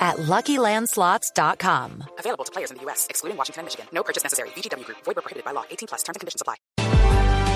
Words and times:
at 0.00 0.16
LuckyLandSlots.com. 0.16 2.04
Available 2.18 2.44
to 2.44 2.52
players 2.52 2.70
in 2.70 2.78
the 2.78 2.84
U.S., 2.86 3.06
excluding 3.10 3.36
Washington 3.36 3.60
and 3.60 3.66
Michigan. 3.66 3.86
No 3.92 4.02
purchase 4.02 4.24
necessary. 4.24 4.48
VGW 4.56 4.84
Group. 4.86 4.98
Void 5.04 5.16
where 5.16 5.22
prohibited 5.22 5.44
by 5.44 5.52
law. 5.52 5.64
18 5.70 5.88
plus. 5.88 6.02
Terms 6.02 6.16
and 6.16 6.20
conditions 6.20 6.40
apply. 6.40 6.56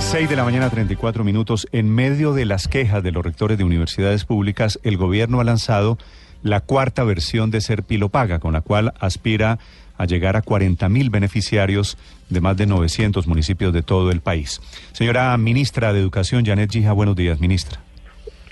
6 0.01 0.29
de 0.29 0.37
la 0.37 0.45
mañana, 0.45 0.71
34 0.71 1.25
minutos. 1.25 1.67
En 1.73 1.89
medio 1.93 2.35
de 2.35 2.45
las 2.45 2.69
quejas 2.69 3.03
de 3.03 3.11
los 3.11 3.25
rectores 3.25 3.59
de 3.59 3.65
universidades 3.65 4.25
públicas, 4.25 4.79
el 4.83 4.97
gobierno 4.97 5.41
ha 5.41 5.45
lanzado 5.45 5.99
la 6.43 6.61
cuarta 6.61 7.05
versión 7.05 7.51
de 7.51 7.61
Serpilo 7.61 8.11
Paga, 8.11 8.39
con 8.39 8.53
la 8.53 8.61
cual 8.61 8.93
aspira 9.01 9.59
a 9.97 10.05
llegar 10.05 10.37
a 10.37 10.43
40 10.43 10.89
mil 10.89 11.11
beneficiarios 11.11 11.97
de 12.29 12.41
más 12.41 12.57
de 12.57 12.67
900 12.67 13.27
municipios 13.27 13.73
de 13.73 13.83
todo 13.83 14.11
el 14.11 14.21
país. 14.21 14.61
Señora 14.93 15.37
ministra 15.39 15.93
de 15.93 16.01
Educación, 16.01 16.45
Janet 16.45 16.71
Gija, 16.71 16.93
buenos 16.93 17.17
días, 17.17 17.41
ministra. 17.41 17.84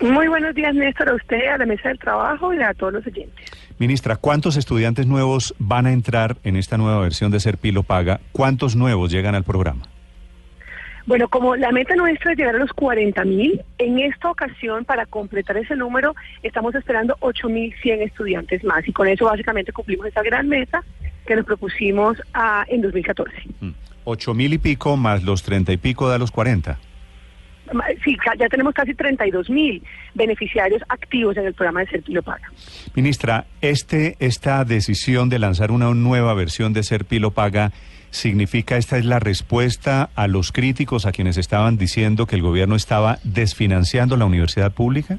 Muy 0.01 0.29
buenos 0.29 0.55
días, 0.55 0.75
Néstor, 0.75 1.11
a 1.11 1.15
usted, 1.15 1.47
a 1.47 1.59
la 1.59 1.67
mesa 1.67 1.89
del 1.89 1.99
trabajo 1.99 2.53
y 2.53 2.61
a 2.61 2.75
todos 2.75 2.93
los 2.93 3.07
oyentes. 3.07 3.47
Ministra, 3.79 4.17
¿cuántos 4.17 4.57
estudiantes 4.57 5.07
nuevos 5.07 5.55
van 5.59 5.87
a 5.87 5.93
entrar 5.93 6.37
en 6.45 6.57
esta 6.57 6.77
nueva 6.77 7.01
versión 7.01 7.31
de 7.31 7.41
Serpilo 7.41 7.83
Paga? 7.83 8.21
¿Cuántos 8.33 8.75
nuevos 8.77 9.11
llegan 9.13 9.35
al 9.35 9.45
programa? 9.45 9.83
Bueno, 11.07 11.29
como 11.29 11.57
la 11.57 11.73
meta 11.73 11.97
nuestra 11.97 12.33
es 12.33 12.39
llegar 12.39 12.55
a 12.55 12.59
los 12.59 12.73
40 12.73 13.25
mil, 13.25 13.61
en 13.79 13.99
esta 13.99 14.31
ocasión, 14.31 14.85
para 14.85 15.05
completar 15.07 15.57
ese 15.57 15.75
número, 15.75 16.15
estamos 16.43 16.75
esperando 16.75 17.17
8.100 17.21 18.03
estudiantes 18.03 18.63
más. 18.63 18.87
Y 18.87 18.93
con 18.93 19.09
eso, 19.09 19.25
básicamente, 19.25 19.73
cumplimos 19.73 20.07
esa 20.07 20.23
gran 20.23 20.49
meta 20.49 20.85
que 21.27 21.35
nos 21.35 21.45
propusimos 21.45 22.17
ah, 22.35 22.65
en 22.69 22.83
2014. 22.83 23.33
Mm. 23.61 23.71
Ocho 24.05 24.35
mil 24.35 24.53
y 24.53 24.59
pico 24.59 24.97
más 24.97 25.23
los 25.23 25.43
treinta 25.43 25.73
y 25.73 25.77
pico 25.77 26.11
de 26.11 26.19
los 26.19 26.31
40. 26.31 26.79
Sí, 28.05 28.17
ya 28.39 28.49
tenemos 28.49 28.75
casi 28.75 28.95
32 28.95 29.51
mil 29.51 29.83
beneficiarios 30.15 30.83
activos 30.89 31.37
en 31.37 31.47
el 31.47 31.55
programa 31.55 31.81
de 31.81 31.87
Serpilo 31.87 32.23
Paga. 32.23 32.51
Ministra, 32.95 33.47
este, 33.61 34.17
esta 34.19 34.65
decisión 34.65 35.29
de 35.29 35.39
lanzar 35.39 35.71
una 35.71 35.93
nueva 35.95 36.35
versión 36.35 36.73
de 36.73 36.83
Serpilo 36.83 37.31
Paga 37.31 37.73
significa 38.11 38.77
esta 38.77 38.99
es 38.99 39.05
la 39.05 39.19
respuesta 39.19 40.11
a 40.15 40.29
los 40.29 40.53
críticos 40.53 41.07
a 41.07 41.13
quienes 41.13 41.39
estaban 41.39 41.79
diciendo 41.79 42.27
que 42.27 42.37
el 42.37 42.43
gobierno 42.43 42.77
estaba 42.77 43.19
desfinanciando 43.25 44.17
la 44.17 44.27
universidad 44.27 44.73
pública? 44.73 45.19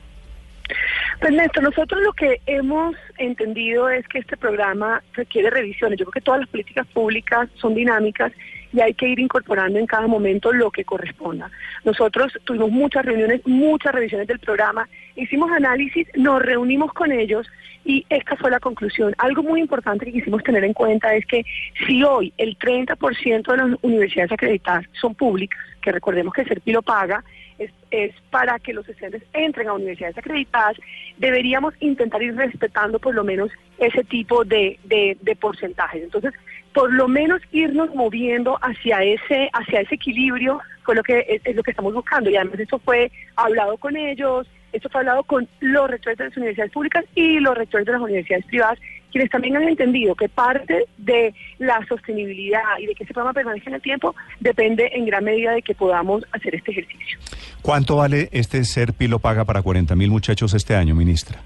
Pues 1.19 1.33
Néstor, 1.33 1.63
nosotros 1.63 2.01
lo 2.01 2.13
que 2.13 2.41
hemos 2.45 2.95
entendido 3.17 3.89
es 3.89 4.07
que 4.07 4.19
este 4.19 4.37
programa 4.37 5.01
requiere 5.13 5.49
revisiones. 5.49 5.99
Yo 5.99 6.05
creo 6.05 6.13
que 6.13 6.21
todas 6.21 6.41
las 6.41 6.49
políticas 6.49 6.87
públicas 6.87 7.49
son 7.55 7.75
dinámicas 7.75 8.31
y 8.73 8.81
hay 8.81 8.93
que 8.93 9.07
ir 9.07 9.19
incorporando 9.19 9.77
en 9.77 9.85
cada 9.85 10.07
momento 10.07 10.51
lo 10.51 10.71
que 10.71 10.83
corresponda. 10.83 11.49
Nosotros 11.85 12.33
tuvimos 12.43 12.71
muchas 12.71 13.05
reuniones, 13.05 13.41
muchas 13.45 13.93
revisiones 13.93 14.27
del 14.27 14.39
programa, 14.39 14.89
hicimos 15.15 15.51
análisis, 15.51 16.07
nos 16.15 16.41
reunimos 16.41 16.91
con 16.93 17.11
ellos 17.11 17.47
y 17.85 18.05
esta 18.09 18.35
fue 18.35 18.49
la 18.49 18.59
conclusión. 18.59 19.13
Algo 19.19 19.43
muy 19.43 19.59
importante 19.59 20.05
que 20.05 20.13
quisimos 20.13 20.43
tener 20.43 20.63
en 20.63 20.73
cuenta 20.73 21.13
es 21.13 21.25
que 21.25 21.45
si 21.85 22.03
hoy 22.03 22.33
el 22.37 22.57
30% 22.57 23.51
de 23.51 23.57
las 23.57 23.77
universidades 23.81 24.31
acreditadas 24.31 24.85
son 24.99 25.13
públicas, 25.13 25.59
que 25.81 25.91
recordemos 25.91 26.33
que 26.33 26.45
Serpilo 26.45 26.81
paga, 26.81 27.23
es, 27.59 28.13
para 28.29 28.59
que 28.59 28.73
los 28.73 28.87
estudiantes 28.87 29.23
entren 29.33 29.67
a 29.67 29.73
universidades 29.73 30.17
acreditadas, 30.17 30.77
deberíamos 31.17 31.73
intentar 31.79 32.21
ir 32.21 32.35
respetando 32.35 32.99
por 32.99 33.13
lo 33.15 33.23
menos 33.23 33.51
ese 33.77 34.03
tipo 34.03 34.43
de, 34.43 34.79
de, 34.83 35.35
porcentajes. 35.35 36.03
Entonces, 36.03 36.33
por 36.73 36.91
lo 36.91 37.07
menos 37.07 37.41
irnos 37.51 37.93
moviendo 37.93 38.57
hacia 38.61 39.03
ese, 39.03 39.49
hacia 39.53 39.81
ese 39.81 39.95
equilibrio 39.95 40.59
con 40.83 40.95
lo 40.95 41.03
que 41.03 41.41
es, 41.43 41.55
lo 41.55 41.63
que 41.63 41.71
estamos 41.71 41.93
buscando. 41.93 42.29
Y 42.29 42.35
además 42.35 42.59
esto 42.59 42.79
fue 42.79 43.11
hablado 43.35 43.77
con 43.77 43.95
ellos, 43.95 44.47
esto 44.71 44.89
fue 44.89 45.01
hablado 45.01 45.23
con 45.23 45.47
los 45.59 45.89
rectores 45.89 46.17
de 46.17 46.25
las 46.25 46.37
universidades 46.37 46.71
públicas 46.71 47.05
y 47.15 47.39
los 47.39 47.55
rectores 47.55 47.85
de 47.85 47.91
las 47.93 48.01
universidades 48.01 48.45
privadas, 48.45 48.79
quienes 49.13 49.29
también 49.29 49.55
han 49.55 49.69
entendido 49.69 50.15
que 50.15 50.27
parte 50.27 50.87
de 50.97 51.33
la 51.59 51.85
sostenibilidad 51.87 52.79
y 52.79 52.87
de 52.87 52.95
que 52.95 53.03
ese 53.03 53.13
programa 53.13 53.33
permanezca 53.33 53.69
en 53.69 53.75
el 53.75 53.81
tiempo 53.81 54.15
depende 54.39 54.89
en 54.91 55.05
gran 55.05 55.23
medida 55.23 55.51
de 55.51 55.61
que 55.61 55.75
podamos 55.75 56.25
hacer 56.31 56.55
este 56.55 56.71
ejercicio. 56.71 57.19
¿Cuánto 57.61 57.97
vale 57.97 58.27
este 58.31 58.63
ser 58.65 58.93
Pilo 58.93 59.19
Paga 59.19 59.45
para 59.45 59.61
40 59.61 59.95
mil 59.95 60.09
muchachos 60.09 60.55
este 60.55 60.75
año, 60.75 60.95
ministra? 60.95 61.39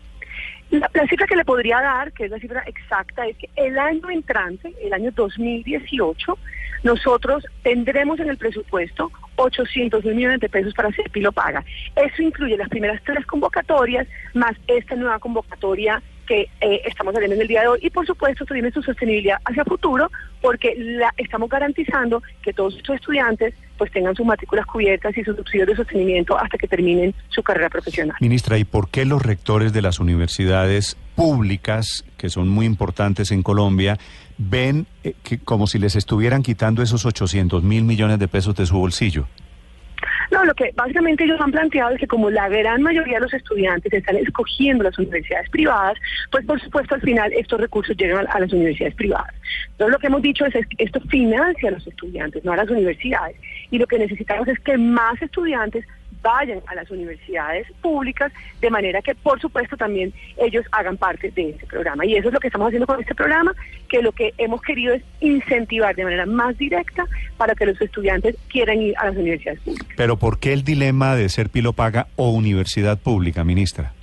La, 0.70 0.90
cifra 1.10 1.28
que 1.28 1.36
le 1.36 1.44
podría 1.44 1.82
dar, 1.82 2.14
que 2.14 2.26
es 2.26 2.32
la 2.32 2.40
cifra 2.40 2.64
exacta, 2.66 3.28
es 3.28 3.36
que 3.38 3.50
el 3.58 3.78
año 3.78 4.10
entrante, 4.10 4.74
el 4.82 4.94
año 4.94 5.12
2018, 5.12 6.38
nosotros 6.84 7.46
tendremos 7.64 8.20
en 8.22 8.30
el 8.30 8.38
presupuesto 8.38 9.12
800 9.36 10.06
mil 10.06 10.16
millones 10.16 10.40
de 10.40 10.48
pesos 10.50 10.74
para 10.74 10.88
hacer 10.88 11.10
Pilo 11.10 11.34
Paga. 11.34 11.66
Eso 11.96 12.22
incluye 12.22 12.56
las 12.56 12.70
primeras 12.70 13.02
tres 13.04 13.26
convocatorias, 13.26 14.08
más 14.34 14.56
esta 14.68 14.96
nueva 14.96 15.20
convocatoria 15.20 16.02
que 16.28 16.42
eh, 16.62 16.82
estamos 16.86 17.16
haciendo 17.16 17.36
en 17.36 17.42
el 17.42 17.48
día 17.48 17.62
de 17.62 17.68
hoy 17.70 17.80
y 17.82 17.90
por 17.90 18.06
supuesto 18.06 18.44
esto 18.44 18.54
tiene 18.54 18.72
su 18.72 18.84
sostenibilidad 18.84 19.38
hacia 19.46 19.64
futuro 19.66 20.12
porque 20.42 20.76
la, 20.78 21.12
estamos 21.18 21.50
garantizando 21.50 22.22
que 22.44 22.54
todos 22.54 22.76
estos 22.76 22.98
estudiantes 22.98 23.56
pues 23.78 23.92
tengan 23.92 24.16
sus 24.16 24.26
matrículas 24.26 24.66
cubiertas 24.66 25.18
y 25.18 25.24
sus 25.24 25.36
subsidios 25.36 25.68
de 25.68 25.76
sostenimiento 25.76 26.38
hasta 26.38 26.58
que 26.58 26.68
terminen 26.68 27.14
su 27.30 27.42
carrera 27.44 27.70
profesional. 27.70 28.18
Ministra, 28.20 28.58
¿y 28.58 28.64
por 28.64 28.90
qué 28.90 29.06
los 29.06 29.22
rectores 29.22 29.74
de 29.74 29.82
las 29.82 30.00
universidades 30.00 30.98
públicas, 31.16 32.06
que 32.18 32.30
son 32.30 32.48
muy 32.48 32.66
importantes 32.66 33.32
en 33.32 33.44
Colombia, 33.44 33.98
ven 34.38 34.88
eh, 35.04 35.14
que, 35.24 35.40
como 35.40 35.68
si 35.68 35.80
les 35.80 35.96
estuvieran 35.96 36.44
quitando 36.44 36.82
esos 36.82 37.06
800 37.06 37.64
mil 37.64 37.84
millones 37.84 38.20
de 38.20 38.28
pesos 38.28 38.56
de 38.56 38.66
su 38.66 38.78
bolsillo? 38.78 39.28
No, 40.32 40.46
lo 40.46 40.54
que 40.54 40.72
básicamente 40.76 41.24
ellos 41.24 41.40
han 41.40 41.52
planteado 41.52 41.92
es 41.92 42.00
que 42.00 42.08
como 42.08 42.30
la 42.30 42.50
gran 42.50 42.82
mayoría 42.82 43.16
de 43.16 43.22
los 43.22 43.34
estudiantes 43.34 43.92
están 43.92 44.18
escogiendo 44.18 44.84
las 44.84 44.98
universidades 44.98 45.50
privadas, 45.50 45.98
pues 46.32 46.46
por 46.46 46.62
supuesto 46.62 46.96
al 46.96 47.02
final 47.02 47.32
estos 47.34 47.60
recursos 47.60 47.96
llegan 47.98 48.28
a, 48.30 48.40
las 48.40 48.52
universidades 48.52 48.96
privadas. 48.96 49.34
Entonces 49.72 49.94
lo 49.94 50.00
que 50.00 50.08
hemos 50.08 50.22
dicho 50.22 50.46
es, 50.46 50.54
que 50.54 50.84
esto 50.84 51.00
financia 51.10 51.70
a 51.70 51.74
los 51.74 51.88
estudiantes, 51.88 52.44
no 52.44 52.52
a 52.52 52.58
las 52.58 52.70
universidades. 52.70 53.36
Y 53.72 53.78
lo 53.78 53.88
que 53.88 54.00
necesitamos 54.00 54.48
es 54.48 54.60
que 54.60 54.78
más 54.78 55.22
estudiantes 55.22 55.86
vayan 56.22 56.62
a 56.68 56.76
las 56.76 56.90
universidades 56.92 57.68
públicas, 57.82 58.32
de 58.62 58.70
manera 58.70 59.02
que 59.02 59.16
por 59.16 59.40
supuesto 59.40 59.78
también 59.78 60.14
ellos 60.38 60.66
hagan 60.72 60.98
parte 60.98 61.32
de 61.32 61.50
ese 61.52 61.66
programa. 61.66 62.06
Y 62.06 62.16
eso 62.16 62.28
es 62.28 62.34
lo 62.34 62.40
que 62.40 62.48
estamos 62.48 62.68
haciendo 62.68 62.88
con 62.88 63.00
este 63.00 63.16
programa, 63.16 63.54
que 63.90 64.02
lo 64.02 64.12
que 64.12 64.34
hemos 64.38 64.62
querido 64.62 64.94
es 64.94 65.04
incentivar 65.20 65.96
de 65.96 66.04
manera 66.04 66.26
más 66.26 66.58
directa 66.58 67.06
para 67.38 67.56
que 67.56 67.66
los 67.66 67.80
estudiantes 67.82 68.36
quieran 68.50 68.82
ir 68.82 68.96
a 68.98 69.06
las 69.06 69.16
universidades 69.16 69.60
públicas. 69.62 69.88
Pero 69.96 70.18
¿por 70.18 70.40
qué 70.40 70.54
el 70.54 70.64
dilema 70.64 71.16
de 71.16 71.30
ser 71.30 71.50
pilopaga 71.50 72.08
o 72.16 72.30
universidad 72.32 72.98
pública, 72.98 73.44
ministra? 73.44 73.94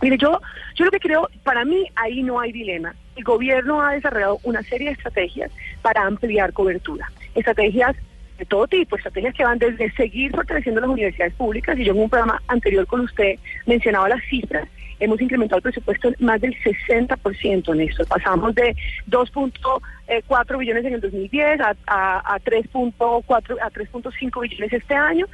Mire, 0.00 0.16
yo, 0.16 0.40
yo 0.76 0.84
lo 0.84 0.90
que 0.90 1.00
creo, 1.00 1.28
para 1.42 1.64
mí 1.64 1.86
ahí 1.96 2.22
no 2.22 2.38
hay 2.38 2.52
dilema. 2.52 2.94
El 3.16 3.24
gobierno 3.24 3.82
ha 3.82 3.92
desarrollado 3.92 4.38
una 4.44 4.62
serie 4.62 4.88
de 4.88 4.92
estrategias 4.92 5.50
para 5.82 6.04
ampliar 6.04 6.52
cobertura. 6.52 7.10
Estrategias 7.34 7.96
de 8.38 8.46
todo 8.46 8.68
tipo, 8.68 8.96
estrategias 8.96 9.34
que 9.34 9.44
van 9.44 9.58
desde 9.58 9.90
seguir 9.92 10.30
fortaleciendo 10.30 10.80
las 10.80 10.90
universidades 10.90 11.34
públicas, 11.34 11.78
y 11.78 11.84
yo 11.84 11.92
en 11.92 12.00
un 12.00 12.08
programa 12.08 12.40
anterior 12.46 12.86
con 12.86 13.00
usted 13.00 13.38
mencionaba 13.66 14.08
las 14.08 14.22
cifras, 14.24 14.68
hemos 15.00 15.20
incrementado 15.20 15.58
el 15.58 15.62
presupuesto 15.62 16.10
más 16.18 16.40
del 16.40 16.54
60% 16.62 17.72
en 17.72 17.80
esto. 17.80 18.04
Pasamos 18.06 18.54
de 18.54 18.76
2.4 19.10 20.58
billones 20.58 20.84
en 20.84 20.94
el 20.94 21.00
2010 21.00 21.60
a, 21.60 21.76
a, 21.86 22.34
a 22.34 22.40
3.4 22.40 23.56
a 23.60 23.70
3.5 23.70 24.40
billones 24.42 24.72
este 24.72 24.94
año 24.94 25.26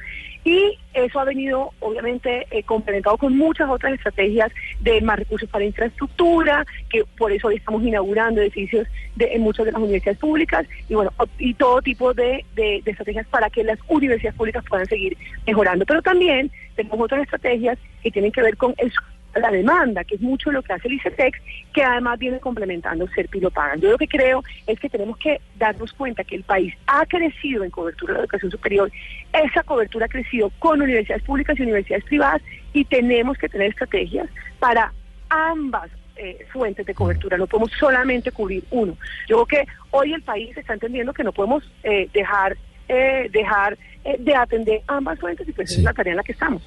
y 0.45 0.77
eso 0.93 1.19
ha 1.19 1.23
venido 1.23 1.71
obviamente 1.79 2.45
eh, 2.51 2.61
complementado 2.61 3.17
con 3.17 3.35
muchas 3.35 3.67
otras 3.67 3.93
estrategias 3.93 4.51
de 4.79 5.01
más 5.01 5.17
recursos 5.17 5.49
para 5.49 5.65
infraestructura, 5.65 6.63
que 6.87 7.03
por 7.17 7.31
eso 7.31 7.47
hoy 7.47 7.55
estamos 7.55 7.81
inaugurando 7.81 8.41
edificios 8.41 8.87
de, 9.15 9.33
en 9.33 9.41
muchas 9.41 9.65
de 9.65 9.71
las 9.71 9.81
universidades 9.81 10.19
públicas 10.19 10.67
y 10.87 10.93
bueno, 10.93 11.11
y 11.39 11.55
todo 11.55 11.81
tipo 11.81 12.13
de, 12.13 12.45
de 12.55 12.83
estrategias 12.85 13.25
para 13.27 13.49
que 13.49 13.63
las 13.63 13.79
universidades 13.87 14.37
públicas 14.37 14.63
puedan 14.69 14.85
seguir 14.85 15.17
mejorando. 15.47 15.83
Pero 15.83 16.03
también 16.03 16.51
tenemos 16.75 17.01
otras 17.01 17.23
estrategias 17.23 17.79
que 18.03 18.11
tienen 18.11 18.31
que 18.31 18.43
ver 18.43 18.55
con 18.55 18.75
el 18.77 18.93
la 19.39 19.51
demanda, 19.51 20.03
que 20.03 20.15
es 20.15 20.21
mucho 20.21 20.51
lo 20.51 20.61
que 20.61 20.73
hace 20.73 20.87
el 20.87 20.95
ICETEX, 20.95 21.39
que 21.73 21.83
además 21.83 22.19
viene 22.19 22.39
complementando 22.39 23.07
Serpilo 23.09 23.51
Pagan. 23.51 23.81
Yo 23.81 23.91
lo 23.91 23.97
que 23.97 24.07
creo 24.07 24.43
es 24.67 24.79
que 24.79 24.89
tenemos 24.89 25.17
que 25.17 25.41
darnos 25.57 25.93
cuenta 25.93 26.23
que 26.23 26.35
el 26.35 26.43
país 26.43 26.73
ha 26.87 27.05
crecido 27.05 27.63
en 27.63 27.71
cobertura 27.71 28.13
de 28.13 28.19
la 28.19 28.23
educación 28.23 28.51
superior, 28.51 28.91
esa 29.33 29.63
cobertura 29.63 30.05
ha 30.05 30.09
crecido 30.09 30.51
con 30.59 30.81
universidades 30.81 31.23
públicas 31.23 31.57
y 31.59 31.63
universidades 31.63 32.05
privadas 32.05 32.41
y 32.73 32.85
tenemos 32.85 33.37
que 33.37 33.49
tener 33.49 33.69
estrategias 33.69 34.29
para 34.59 34.91
ambas 35.29 35.89
eh, 36.17 36.45
fuentes 36.53 36.85
de 36.85 36.93
cobertura, 36.93 37.37
no 37.37 37.47
podemos 37.47 37.71
solamente 37.77 38.31
cubrir 38.31 38.63
uno. 38.71 38.97
Yo 39.27 39.45
creo 39.45 39.65
que 39.65 39.71
hoy 39.91 40.13
el 40.13 40.21
país 40.21 40.55
está 40.55 40.73
entendiendo 40.73 41.13
que 41.13 41.23
no 41.23 41.33
podemos 41.33 41.69
eh, 41.83 42.09
dejar 42.13 42.55
eh, 42.87 43.29
dejar 43.31 43.77
eh, 44.03 44.15
de 44.19 44.35
atender 44.35 44.81
ambas 44.87 45.19
fuentes 45.19 45.47
y 45.47 45.51
pues 45.51 45.69
Sí. 45.71 45.77
es 45.79 45.83
la 45.83 45.93
tarea 45.93 46.11
en 46.11 46.17
la 46.17 46.23
que 46.23 46.33
estamos. 46.33 46.61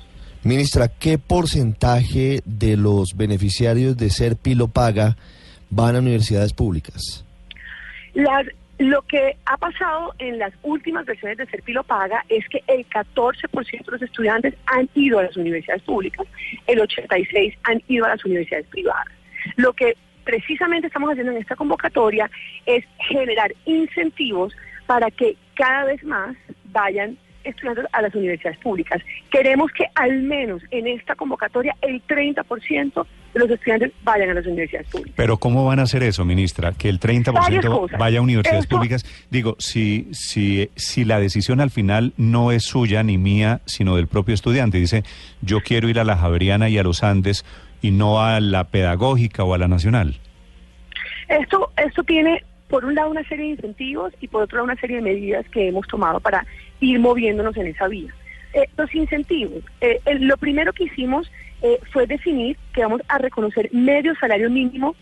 Ministra, 0.44 0.88
¿qué 0.88 1.19
porcentaje 1.19 2.40
de 2.44 2.76
los 2.76 3.17
beneficiarios 3.17 3.96
de 3.96 4.11
Ser 4.11 4.37
Pilo 4.37 4.69
Paga 4.69 5.17
van 5.70 5.96
a 5.96 5.99
universidades 5.99 6.52
públicas? 6.52 7.25
Las- 8.14 8.46
lo 8.79 9.02
que 9.02 9.37
ha 9.44 9.56
pasado 9.56 10.14
en 10.19 10.38
las 10.38 10.52
últimas 10.62 11.05
versiones 11.05 11.37
de 11.38 11.46
Serpilo 11.46 11.82
Paga 11.82 12.25
es 12.29 12.49
que 12.49 12.62
el 12.69 12.87
14% 12.87 13.90
de 13.90 13.93
los 13.93 14.02
estudiantes 14.02 14.55
han 14.67 14.88
ido 14.94 15.19
a 15.19 15.25
las 15.25 15.37
universidades 15.37 15.82
públicas, 15.82 16.26
el 16.69 16.79
86% 16.81 17.58
han 17.64 17.82
ido 17.88 18.05
a 18.06 18.11
las 18.11 18.25
universidades 18.25 18.67
privadas. 18.69 19.06
Lo 19.56 19.73
que 19.73 19.96
precisamente 20.25 20.87
estamos 20.87 21.11
haciendo 21.11 21.32
en 21.32 21.38
esta 21.38 21.56
convocatoria 21.56 22.31
es 22.67 22.85
generar 23.08 23.52
incentivos 23.67 24.52
para 24.87 25.11
que 25.11 25.37
cada 25.55 25.85
vez 25.85 26.02
más 26.05 26.37
vayan 26.67 27.19
estudiantes 27.48 27.86
a 27.92 28.02
las 28.02 28.14
universidades 28.14 28.58
públicas. 28.58 29.02
Queremos 29.30 29.70
que 29.72 29.84
al 29.94 30.22
menos 30.22 30.62
en 30.70 30.86
esta 30.86 31.14
convocatoria 31.14 31.74
el 31.82 32.02
30% 32.06 33.06
de 33.34 33.40
los 33.40 33.50
estudiantes 33.50 33.92
vayan 34.04 34.30
a 34.30 34.34
las 34.34 34.46
universidades 34.46 34.88
públicas. 34.88 35.14
Pero 35.16 35.36
¿cómo 35.38 35.64
van 35.66 35.78
a 35.78 35.82
hacer 35.82 36.02
eso, 36.02 36.24
ministra? 36.24 36.72
Que 36.72 36.88
el 36.88 36.98
30% 37.00 37.32
Varias 37.32 37.66
cosas. 37.66 37.98
vaya 37.98 38.18
a 38.18 38.22
universidades 38.22 38.64
Esto- 38.64 38.76
públicas. 38.76 39.04
Digo, 39.30 39.56
si, 39.58 40.08
si, 40.12 40.70
si 40.76 41.04
la 41.04 41.20
decisión 41.20 41.60
al 41.60 41.70
final 41.70 42.12
no 42.16 42.52
es 42.52 42.64
suya 42.64 43.02
ni 43.02 43.18
mía, 43.18 43.60
sino 43.66 43.96
del 43.96 44.06
propio 44.06 44.34
estudiante, 44.34 44.78
dice, 44.78 45.02
yo 45.42 45.60
quiero 45.60 45.88
ir 45.88 45.98
a 46.00 46.04
la 46.04 46.16
Javeriana 46.16 46.68
y 46.68 46.78
a 46.78 46.82
los 46.82 47.02
Andes 47.02 47.44
y 47.82 47.90
no 47.90 48.20
a 48.22 48.40
la 48.40 48.64
pedagógica 48.64 49.44
o 49.44 49.54
a 49.54 49.58
la 49.58 49.68
nacional. 49.68 50.16
Esto, 51.28 51.70
esto 51.76 52.02
tiene, 52.04 52.42
por 52.68 52.84
un 52.84 52.94
lado, 52.94 53.10
una 53.10 53.22
serie 53.28 53.44
de 53.44 53.50
incentivos 53.52 54.12
y 54.20 54.28
por 54.28 54.42
otro 54.42 54.56
lado, 54.56 54.64
una 54.64 54.80
serie 54.80 54.96
de 54.96 55.02
medidas 55.02 55.46
que 55.50 55.68
hemos 55.68 55.86
tomado 55.86 56.20
para 56.20 56.46
ir 56.80 56.98
moviéndonos 56.98 57.56
en 57.56 57.69
esa 57.69 57.88
vía. 57.88 58.12
Eh, 58.54 58.66
los 58.76 58.94
incentivos. 58.94 59.62
eh, 59.80 60.00
el- 60.06 60.26
lo 60.26 60.36
primero 60.36 60.72
que 60.72 60.84
hicimos 60.84 61.30
eh, 61.62 61.78
fue 61.92 62.06
definir 62.06 62.56
que 62.72 62.82
vamos 62.82 63.02
a 63.08 63.19
reconocer 63.19 63.69
medio 63.72 64.14
salario 64.14 64.48
mínimo 64.48 64.94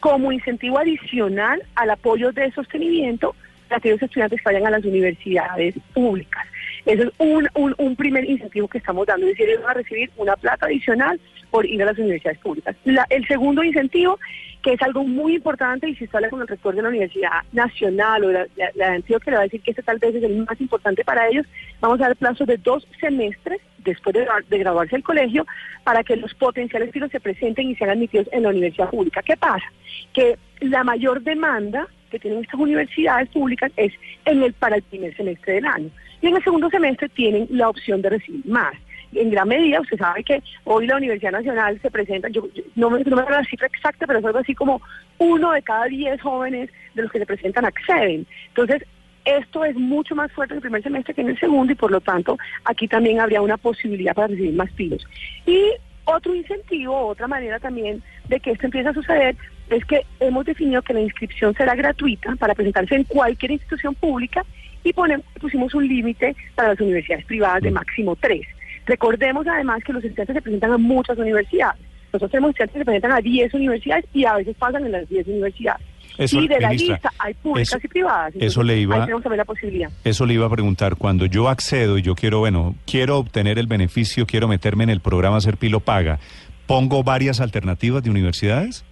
como 0.00 0.30
incentivo 0.32 0.78
adicional 0.78 1.62
al 1.74 1.90
apoyo 1.90 2.30
de 2.32 2.52
sostenimiento 2.52 3.34
de 3.68 3.76
aquellos 3.76 4.00
estudiantes 4.02 4.40
vayan 4.44 4.66
a 4.66 4.70
las 4.70 4.84
universidades 4.84 5.74
públicas. 5.92 6.46
Ese 6.86 7.02
es 7.04 7.10
un, 7.18 7.48
un, 7.54 7.74
un 7.78 7.96
primer 7.96 8.24
incentivo 8.24 8.68
que 8.68 8.78
estamos 8.78 9.06
dando, 9.06 9.26
es 9.26 9.32
decir, 9.32 9.48
ellos 9.48 9.62
van 9.62 9.72
a 9.72 9.74
recibir 9.74 10.10
una 10.16 10.36
plata 10.36 10.66
adicional 10.66 11.20
por 11.50 11.66
ir 11.66 11.82
a 11.82 11.86
las 11.86 11.98
universidades 11.98 12.38
públicas. 12.38 12.76
La- 12.84 13.06
el 13.10 13.26
segundo 13.26 13.62
incentivo, 13.62 14.18
que 14.62 14.72
es 14.72 14.82
algo 14.82 15.04
muy 15.04 15.36
importante, 15.36 15.88
y 15.88 15.94
si 15.94 16.04
usted 16.04 16.16
habla 16.16 16.30
con 16.30 16.40
el 16.42 16.48
rector 16.48 16.74
de 16.74 16.82
la 16.82 16.88
Universidad 16.88 17.30
Nacional 17.52 18.24
o 18.24 18.32
la, 18.32 18.46
la, 18.74 18.92
Antioquia, 18.92 19.30
le 19.30 19.36
va 19.36 19.42
a 19.42 19.44
decir 19.44 19.60
que 19.62 19.70
este 19.70 19.82
tal 19.82 19.98
vez 19.98 20.14
es 20.14 20.22
el 20.24 20.44
más 20.44 20.60
importante 20.60 21.04
para 21.04 21.28
ellos, 21.28 21.46
vamos 21.80 22.00
a 22.00 22.04
dar 22.04 22.16
plazo 22.16 22.44
de 22.44 22.56
dos 22.58 22.86
semestres 23.00 23.60
después 23.78 24.14
de, 24.14 24.26
de 24.48 24.58
graduarse 24.58 24.96
del 24.96 25.04
colegio 25.04 25.46
para 25.84 26.02
que 26.02 26.16
los 26.16 26.34
potenciales 26.34 26.90
filos 26.90 27.10
se 27.10 27.20
presenten 27.20 27.70
y 27.70 27.76
sean 27.76 27.90
admitidos 27.90 28.28
en 28.32 28.42
la 28.42 28.50
universidad 28.50 28.90
pública. 28.90 29.22
¿Qué 29.22 29.36
pasa? 29.36 29.64
Que 30.12 30.36
la 30.60 30.82
mayor 30.84 31.22
demanda 31.22 31.86
que 32.10 32.18
tienen 32.18 32.40
estas 32.40 32.58
universidades 32.58 33.28
públicas 33.28 33.70
es 33.76 33.92
en 34.24 34.42
el 34.42 34.52
para 34.54 34.76
el 34.76 34.82
primer 34.82 35.14
semestre 35.16 35.54
del 35.54 35.66
año. 35.66 35.90
Y 36.20 36.26
en 36.26 36.36
el 36.36 36.42
segundo 36.42 36.68
semestre 36.70 37.08
tienen 37.10 37.46
la 37.50 37.68
opción 37.68 38.02
de 38.02 38.10
recibir 38.10 38.44
más. 38.46 38.74
En 39.14 39.30
gran 39.30 39.48
medida, 39.48 39.80
usted 39.80 39.96
sabe 39.96 40.22
que 40.22 40.42
hoy 40.64 40.86
la 40.86 40.96
Universidad 40.96 41.32
Nacional 41.32 41.80
se 41.80 41.90
presenta, 41.90 42.28
yo, 42.28 42.46
no, 42.76 42.90
me, 42.90 43.00
no 43.04 43.16
la 43.16 43.44
cifra 43.44 43.66
exacta, 43.66 44.06
pero 44.06 44.18
es 44.18 44.24
algo 44.24 44.38
así 44.38 44.54
como 44.54 44.82
uno 45.18 45.52
de 45.52 45.62
cada 45.62 45.86
diez 45.86 46.20
jóvenes 46.20 46.70
de 46.94 47.02
los 47.02 47.10
que 47.10 47.18
se 47.18 47.26
presentan 47.26 47.64
acceden. 47.64 48.26
Entonces, 48.48 48.82
esto 49.24 49.64
es 49.64 49.76
mucho 49.76 50.14
más 50.14 50.32
fuerte 50.32 50.54
en 50.54 50.58
el 50.58 50.62
primer 50.62 50.82
semestre 50.82 51.14
que 51.14 51.20
en 51.20 51.30
el 51.30 51.38
segundo 51.38 51.72
y 51.72 51.76
por 51.76 51.90
lo 51.90 52.00
tanto 52.00 52.38
aquí 52.64 52.88
también 52.88 53.20
habría 53.20 53.42
una 53.42 53.58
posibilidad 53.58 54.14
para 54.14 54.28
recibir 54.28 54.54
más 54.54 54.70
pilos. 54.72 55.06
Y 55.46 55.72
otro 56.04 56.34
incentivo, 56.34 57.08
otra 57.08 57.26
manera 57.26 57.58
también 57.58 58.02
de 58.28 58.40
que 58.40 58.52
esto 58.52 58.66
empiece 58.66 58.88
a 58.88 58.94
suceder 58.94 59.36
es 59.68 59.84
que 59.84 60.06
hemos 60.20 60.46
definido 60.46 60.80
que 60.80 60.94
la 60.94 61.00
inscripción 61.00 61.54
será 61.54 61.74
gratuita 61.74 62.34
para 62.36 62.54
presentarse 62.54 62.94
en 62.94 63.04
cualquier 63.04 63.50
institución 63.50 63.94
pública 63.94 64.44
y 64.82 64.92
ponemos, 64.94 65.26
pusimos 65.38 65.74
un 65.74 65.86
límite 65.86 66.34
para 66.54 66.70
las 66.70 66.80
universidades 66.80 67.26
privadas 67.26 67.62
de 67.62 67.70
máximo 67.70 68.16
tres. 68.16 68.46
Recordemos 68.88 69.46
además 69.46 69.84
que 69.84 69.92
los 69.92 70.02
estudiantes 70.02 70.34
se 70.34 70.42
presentan 70.42 70.72
a 70.72 70.78
muchas 70.78 71.16
universidades. 71.18 71.80
Nosotros 72.12 72.30
tenemos 72.30 72.50
estudiantes 72.50 72.72
que 72.72 72.78
se 72.80 72.84
presentan 72.86 73.12
a 73.12 73.20
10 73.20 73.54
universidades 73.54 74.06
y 74.14 74.24
a 74.24 74.34
veces 74.36 74.56
pasan 74.58 74.84
en 74.86 74.92
las 74.92 75.08
10 75.08 75.26
universidades. 75.28 75.86
Eso, 76.16 76.40
y 76.40 76.48
de 76.48 76.58
la 76.58 76.70
ministra, 76.70 76.94
lista 76.94 77.12
hay 77.18 77.34
públicas 77.34 77.68
eso- 77.74 77.80
y 77.84 77.88
privadas. 77.88 78.32
eso 78.40 78.62
le 78.64 78.78
iba- 78.78 78.96
Ahí 78.96 79.02
tenemos 79.02 79.22
también 79.22 79.38
la 79.38 79.44
posibilidad. 79.44 79.90
Eso 80.02 80.26
le 80.26 80.34
iba 80.34 80.46
a 80.46 80.50
preguntar. 80.50 80.96
Cuando 80.96 81.26
yo 81.26 81.48
accedo 81.48 81.96
y 81.98 82.02
yo 82.02 82.14
quiero, 82.16 82.40
bueno, 82.40 82.74
quiero 82.86 83.18
obtener 83.18 83.58
el 83.58 83.66
beneficio, 83.68 84.26
quiero 84.26 84.48
meterme 84.48 84.82
en 84.84 84.90
el 84.90 85.00
programa 85.00 85.40
Ser 85.40 85.58
Pilo 85.58 85.78
Paga, 85.80 86.18
¿pongo 86.66 87.04
varias 87.04 87.40
alternativas 87.40 88.02
de 88.02 88.10
universidades? 88.10 88.84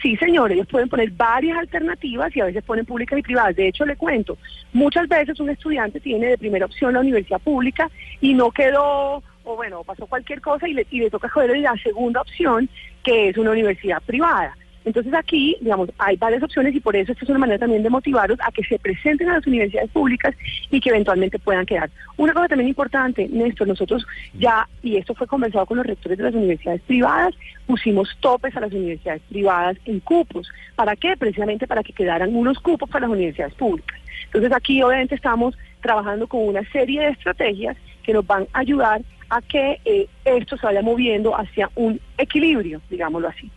Sí, 0.00 0.16
señor, 0.16 0.50
ellos 0.52 0.66
pueden 0.68 0.88
poner 0.88 1.10
varias 1.10 1.58
alternativas 1.58 2.34
y 2.34 2.40
a 2.40 2.44
veces 2.46 2.62
ponen 2.64 2.86
públicas 2.86 3.18
y 3.18 3.22
privadas. 3.22 3.56
De 3.56 3.68
hecho, 3.68 3.84
le 3.84 3.96
cuento, 3.96 4.38
muchas 4.72 5.08
veces 5.08 5.38
un 5.40 5.50
estudiante 5.50 5.98
tiene 6.00 6.28
de 6.28 6.38
primera 6.38 6.64
opción 6.66 6.94
la 6.94 7.00
universidad 7.00 7.40
pública 7.40 7.90
y 8.20 8.32
no 8.32 8.50
quedó, 8.50 9.22
o 9.50 9.56
bueno, 9.56 9.84
pasó 9.84 10.06
cualquier 10.06 10.40
cosa 10.40 10.68
y 10.68 10.74
le, 10.74 10.86
y 10.90 11.00
le 11.00 11.10
toca 11.10 11.26
escoger 11.26 11.58
la 11.58 11.76
segunda 11.82 12.20
opción, 12.20 12.68
que 13.02 13.28
es 13.28 13.36
una 13.36 13.50
universidad 13.50 14.02
privada. 14.02 14.56
Entonces 14.84 15.12
aquí, 15.12 15.56
digamos, 15.60 15.90
hay 15.98 16.16
varias 16.16 16.42
opciones 16.42 16.74
y 16.74 16.80
por 16.80 16.96
eso 16.96 17.12
esta 17.12 17.24
es 17.24 17.28
una 17.28 17.40
manera 17.40 17.58
también 17.58 17.82
de 17.82 17.90
motivarlos 17.90 18.38
a 18.42 18.50
que 18.50 18.64
se 18.64 18.78
presenten 18.78 19.28
a 19.28 19.34
las 19.34 19.46
universidades 19.46 19.90
públicas 19.90 20.34
y 20.70 20.80
que 20.80 20.88
eventualmente 20.88 21.38
puedan 21.38 21.66
quedar. 21.66 21.90
Una 22.16 22.32
cosa 22.32 22.48
también 22.48 22.68
importante, 22.68 23.28
Néstor, 23.28 23.68
nosotros 23.68 24.06
ya, 24.34 24.66
y 24.82 24.96
esto 24.96 25.14
fue 25.14 25.26
conversado 25.26 25.66
con 25.66 25.76
los 25.76 25.86
rectores 25.86 26.16
de 26.16 26.24
las 26.24 26.34
universidades 26.34 26.80
privadas, 26.82 27.34
pusimos 27.66 28.16
topes 28.20 28.56
a 28.56 28.60
las 28.60 28.72
universidades 28.72 29.20
privadas 29.28 29.76
en 29.84 30.00
cupos. 30.00 30.48
¿Para 30.76 30.96
qué? 30.96 31.14
Precisamente 31.16 31.66
para 31.66 31.82
que 31.82 31.92
quedaran 31.92 32.34
unos 32.34 32.58
cupos 32.58 32.88
para 32.88 33.06
las 33.06 33.14
universidades 33.14 33.54
públicas. 33.54 34.00
Entonces 34.26 34.52
aquí 34.52 34.82
obviamente 34.82 35.14
estamos 35.14 35.56
trabajando 35.82 36.26
con 36.26 36.40
una 36.46 36.62
serie 36.70 37.02
de 37.02 37.08
estrategias 37.08 37.76
que 38.02 38.14
nos 38.14 38.26
van 38.26 38.46
a 38.52 38.60
ayudar 38.60 39.02
a 39.30 39.40
que 39.42 39.78
eh, 39.84 40.06
esto 40.24 40.56
se 40.56 40.66
vaya 40.66 40.82
moviendo 40.82 41.34
hacia 41.36 41.70
un 41.76 42.00
equilibrio, 42.18 42.80
digámoslo 42.90 43.28
así. 43.28 43.50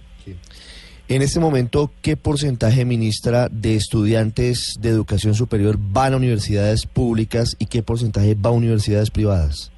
En 1.09 1.21
este 1.21 1.39
momento, 1.39 1.91
¿qué 2.01 2.15
porcentaje, 2.15 2.85
ministra, 2.85 3.49
de 3.49 3.75
estudiantes 3.75 4.75
de 4.79 4.89
educación 4.89 5.33
superior 5.35 5.75
van 5.77 6.13
a 6.13 6.17
universidades 6.17 6.85
públicas 6.85 7.55
y 7.59 7.65
qué 7.65 7.83
porcentaje 7.83 8.35
va 8.35 8.49
a 8.51 8.53
universidades 8.53 9.11
privadas? 9.11 9.71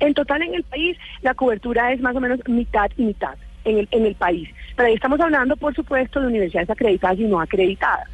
En 0.00 0.12
total 0.12 0.42
en 0.42 0.54
el 0.54 0.64
país 0.64 0.96
la 1.22 1.34
cobertura 1.34 1.92
es 1.92 2.00
más 2.00 2.16
o 2.16 2.20
menos 2.20 2.40
mitad 2.48 2.90
y 2.96 3.04
mitad 3.04 3.34
en 3.64 3.78
el, 3.78 3.88
en 3.92 4.06
el 4.06 4.14
país. 4.16 4.48
Pero 4.74 4.88
ahí 4.88 4.94
estamos 4.94 5.18
hablando, 5.20 5.56
por 5.56 5.74
supuesto, 5.74 6.20
de 6.20 6.26
universidades 6.26 6.68
acreditadas 6.68 7.18
y 7.18 7.24
no 7.24 7.40
acreditadas. 7.40 8.08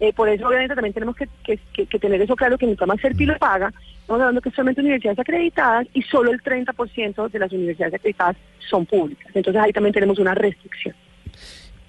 Eh, 0.00 0.12
por 0.12 0.28
eso, 0.28 0.46
obviamente, 0.48 0.74
también 0.74 0.94
tenemos 0.94 1.14
que, 1.16 1.28
que- 1.44 1.86
que- 1.86 1.98
tener 1.98 2.20
eso 2.22 2.34
claro 2.36 2.56
que 2.56 2.64
en 2.64 2.70
el 2.72 2.76
programa 2.76 3.00
Serpi 3.00 3.26
lo 3.26 3.36
paga. 3.38 3.72
Estamos 4.08 4.22
hablando 4.22 4.40
que 4.40 4.50
solamente 4.52 4.80
universidades 4.80 5.18
acreditadas 5.18 5.86
y 5.92 6.00
solo 6.00 6.32
el 6.32 6.40
30% 6.42 7.30
de 7.30 7.38
las 7.38 7.52
universidades 7.52 7.92
acreditadas 7.92 8.36
son 8.70 8.86
públicas. 8.86 9.26
Entonces 9.34 9.60
ahí 9.62 9.70
también 9.70 9.92
tenemos 9.92 10.18
una 10.18 10.34
restricción. 10.34 10.94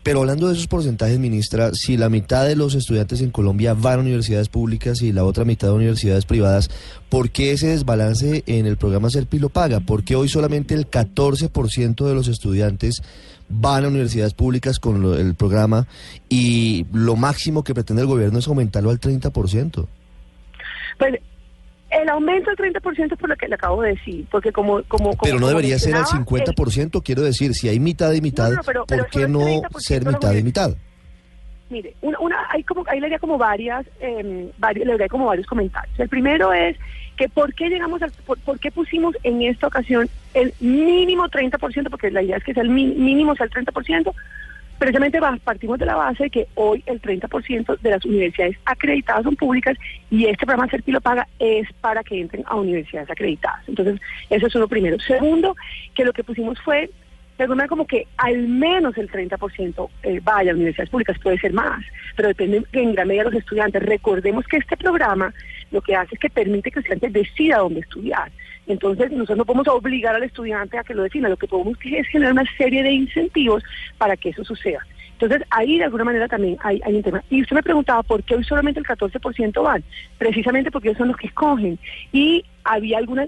Pero 0.03 0.19
hablando 0.19 0.47
de 0.49 0.53
esos 0.55 0.67
porcentajes, 0.67 1.17
ministra, 1.17 1.71
si 1.73 1.95
la 1.95 2.09
mitad 2.09 2.45
de 2.45 2.57
los 2.57 2.75
estudiantes 2.75 3.21
en 3.21 3.31
Colombia 3.31 3.73
van 3.73 3.99
a 3.99 4.01
universidades 4.01 4.49
públicas 4.49 5.01
y 5.01 5.13
la 5.13 5.23
otra 5.23 5.45
mitad 5.45 5.69
a 5.69 5.73
universidades 5.73 6.25
privadas, 6.25 6.69
¿por 7.07 7.29
qué 7.29 7.53
ese 7.53 7.67
desbalance 7.67 8.43
en 8.47 8.65
el 8.65 8.75
programa 8.75 9.09
Ser 9.09 9.25
Pilo 9.25 9.47
Paga? 9.47 9.79
¿Por 9.79 10.03
qué 10.03 10.17
hoy 10.17 10.27
solamente 10.27 10.75
el 10.75 10.89
14% 10.89 12.05
de 12.05 12.15
los 12.15 12.27
estudiantes 12.27 13.01
van 13.47 13.85
a 13.85 13.87
universidades 13.87 14.33
públicas 14.33 14.77
con 14.79 15.01
lo- 15.01 15.17
el 15.17 15.35
programa 15.35 15.87
y 16.27 16.85
lo 16.91 17.15
máximo 17.15 17.63
que 17.63 17.73
pretende 17.73 18.01
el 18.01 18.09
gobierno 18.09 18.39
es 18.39 18.47
aumentarlo 18.49 18.89
al 18.89 18.99
30%? 18.99 19.87
Pues 20.97 21.13
el 21.91 22.09
aumento 22.09 22.51
del 22.51 22.73
30% 22.73 23.13
es 23.13 23.17
por 23.19 23.29
lo 23.29 23.35
que 23.35 23.47
le 23.47 23.55
acabo 23.55 23.81
de 23.81 23.91
decir, 23.91 24.25
porque 24.31 24.51
como... 24.51 24.83
como, 24.83 25.11
como 25.11 25.23
Pero 25.23 25.39
no 25.39 25.47
debería 25.47 25.77
ser 25.79 25.95
al 25.95 26.01
mencionaba, 26.01 26.37
el- 26.37 26.55
50%, 26.55 27.01
quiero 27.03 27.21
decir, 27.23 27.53
si 27.53 27.67
hay 27.69 27.79
mitad 27.79 28.11
y 28.13 28.21
mitad, 28.21 28.49
No, 28.49 28.55
no, 28.57 28.61
pero- 28.63 28.85
pero 28.87 29.03
¿por 29.03 29.11
qué 29.11 29.27
no 29.27 29.41
el 29.47 29.61
30% 29.61 29.79
ser 29.79 30.05
mitad 30.05 30.33
y 30.33 30.43
mitad? 30.43 30.71
Mire, 31.69 31.95
una, 32.01 32.19
una, 32.19 32.37
hay 32.49 32.63
como, 32.63 32.83
ahí 32.87 32.99
le 32.99 33.05
haría 33.07 33.19
como 33.19 33.37
varias, 33.37 33.85
eh, 33.99 34.51
vari- 34.59 34.83
le 34.83 34.93
haría 34.93 35.07
como 35.07 35.25
varios 35.27 35.45
comentarios. 35.45 35.99
El 35.99 36.09
primero 36.09 36.51
es 36.51 36.75
que 37.15 37.29
por 37.29 37.53
qué 37.53 37.69
llegamos 37.69 38.01
al, 38.01 38.11
por, 38.25 38.39
por 38.39 38.59
qué 38.59 38.71
pusimos 38.71 39.15
en 39.23 39.41
esta 39.43 39.67
ocasión 39.67 40.09
el 40.33 40.53
mínimo 40.59 41.27
30%, 41.27 41.89
porque 41.91 42.09
la 42.09 42.23
idea 42.23 42.37
es 42.37 42.43
que 42.43 42.53
sea 42.53 42.63
el 42.63 42.69
mínimo 42.69 43.35
sea 43.35 43.45
el 43.45 43.51
30%, 43.51 44.13
precisamente 44.79 45.19
partimos 45.43 45.77
de 45.77 45.85
la 45.85 45.95
base 45.95 46.23
de 46.23 46.29
que 46.29 46.47
hoy 46.55 46.81
el 46.85 47.01
30% 47.01 47.79
de 47.79 47.89
las 47.91 48.03
universidades 48.05 48.57
acreditadas 48.65 49.23
son 49.23 49.35
públicas 49.35 49.77
y 50.09 50.25
este 50.25 50.45
programa 50.45 50.71
Serpi 50.71 50.91
lo 50.91 51.01
paga 51.01 51.27
es 51.37 51.67
para 51.81 52.03
que 52.03 52.19
entren 52.19 52.43
a 52.47 52.55
universidades 52.55 53.11
acreditadas. 53.11 53.67
Entonces, 53.67 53.99
eso 54.29 54.47
es 54.47 54.55
uno 54.55 54.67
primero. 54.67 54.97
Segundo, 54.99 55.55
que 55.93 56.05
lo 56.05 56.13
que 56.13 56.23
pusimos 56.23 56.59
fue 56.61 56.89
de 57.39 57.43
alguna 57.45 57.61
manera 57.61 57.69
como 57.69 57.87
que 57.87 58.05
al 58.17 58.49
menos 58.49 58.97
el 58.97 59.09
30% 59.09 59.89
eh, 60.03 60.19
vaya 60.21 60.51
a 60.51 60.55
universidades 60.55 60.89
públicas, 60.89 61.17
puede 61.19 61.39
ser 61.39 61.53
más, 61.53 61.81
pero 62.17 62.27
depende 62.27 62.61
en 62.73 62.93
gran 62.93 63.07
medida 63.07 63.23
de 63.23 63.31
los 63.31 63.39
estudiantes. 63.39 63.81
Recordemos 63.81 64.45
que 64.45 64.57
este 64.57 64.75
programa 64.75 65.33
lo 65.71 65.81
que 65.81 65.95
hace 65.95 66.15
es 66.15 66.19
que 66.19 66.29
permite 66.29 66.69
que 66.69 66.79
el 66.79 66.85
estudiante 66.85 67.19
decida 67.19 67.59
dónde 67.59 67.79
estudiar. 67.79 68.29
Entonces, 68.67 69.09
nosotros 69.11 69.37
no 69.37 69.45
podemos 69.45 69.69
obligar 69.69 70.15
al 70.15 70.23
estudiante 70.23 70.77
a 70.77 70.83
que 70.83 70.93
lo 70.93 71.03
defina, 71.03 71.29
lo 71.29 71.37
que 71.37 71.47
podemos 71.47 71.77
es 71.81 72.07
generar 72.09 72.33
una 72.33 72.45
serie 72.57 72.83
de 72.83 72.91
incentivos 72.91 73.63
para 73.97 74.17
que 74.17 74.29
eso 74.29 74.43
suceda. 74.43 74.85
Entonces, 75.21 75.45
ahí 75.49 75.77
de 75.77 75.83
alguna 75.83 76.05
manera 76.05 76.27
también 76.27 76.57
hay, 76.61 76.79
hay 76.85 76.95
un 76.95 77.03
tema. 77.03 77.23
Y 77.29 77.41
usted 77.41 77.55
me 77.55 77.63
preguntaba 77.63 78.03
por 78.03 78.23
qué 78.23 78.35
hoy 78.35 78.43
solamente 78.45 78.79
el 78.79 78.85
14% 78.85 79.61
van. 79.61 79.83
Precisamente 80.17 80.71
porque 80.71 80.89
ellos 80.89 80.97
son 80.97 81.09
los 81.09 81.17
que 81.17 81.27
escogen. 81.27 81.77
Y 82.13 82.45
había 82.63 82.97
alguna 82.97 83.27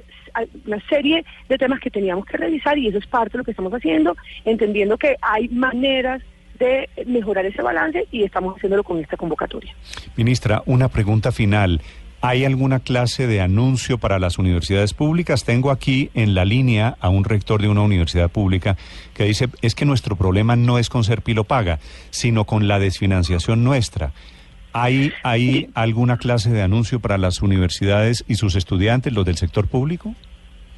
una 0.65 0.79
serie 0.87 1.25
de 1.49 1.57
temas 1.57 1.81
que 1.81 1.91
teníamos 1.91 2.25
que 2.25 2.37
revisar 2.37 2.77
y 2.77 2.87
eso 2.87 2.97
es 2.97 3.07
parte 3.07 3.33
de 3.33 3.39
lo 3.39 3.43
que 3.43 3.51
estamos 3.51 3.73
haciendo, 3.73 4.15
entendiendo 4.45 4.97
que 4.97 5.17
hay 5.21 5.49
maneras 5.49 6.21
de 6.57 6.87
mejorar 7.07 7.45
ese 7.45 7.61
balance 7.61 8.07
y 8.11 8.23
estamos 8.23 8.55
haciéndolo 8.55 8.83
con 8.83 8.99
esta 8.99 9.17
convocatoria. 9.17 9.75
Ministra, 10.15 10.61
una 10.67 10.87
pregunta 10.89 11.31
final. 11.31 11.81
¿Hay 12.23 12.45
alguna 12.45 12.79
clase 12.79 13.25
de 13.25 13.41
anuncio 13.41 13.97
para 13.97 14.19
las 14.19 14.37
universidades 14.37 14.93
públicas? 14.93 15.43
Tengo 15.43 15.71
aquí 15.71 16.11
en 16.13 16.35
la 16.35 16.45
línea 16.45 16.95
a 16.99 17.09
un 17.09 17.23
rector 17.23 17.63
de 17.63 17.67
una 17.67 17.81
universidad 17.81 18.29
pública 18.29 18.77
que 19.15 19.25
dice, 19.25 19.49
es 19.63 19.73
que 19.73 19.85
nuestro 19.85 20.15
problema 20.15 20.55
no 20.55 20.77
es 20.77 20.89
con 20.89 21.03
ser 21.03 21.23
paga, 21.47 21.79
sino 22.11 22.45
con 22.45 22.67
la 22.67 22.77
desfinanciación 22.77 23.63
nuestra. 23.63 24.13
¿Hay, 24.71 25.11
¿Hay 25.23 25.71
alguna 25.73 26.17
clase 26.17 26.51
de 26.51 26.61
anuncio 26.61 26.99
para 26.99 27.17
las 27.17 27.41
universidades 27.41 28.23
y 28.27 28.35
sus 28.35 28.55
estudiantes, 28.55 29.13
los 29.13 29.25
del 29.25 29.37
sector 29.37 29.67
público? 29.67 30.13